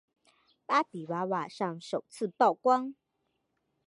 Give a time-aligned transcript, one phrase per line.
[0.65, 2.95] 芭比娃娃上首次曝光。